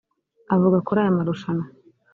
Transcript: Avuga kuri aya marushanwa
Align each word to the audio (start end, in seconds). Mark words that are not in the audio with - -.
Avuga 0.55 0.77
kuri 0.85 0.97
aya 1.03 1.17
marushanwa 1.17 1.65